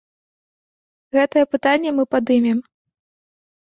Гэтае 1.19 1.45
пытанне 1.53 1.89
мы 2.01 2.09
падымем. 2.17 2.57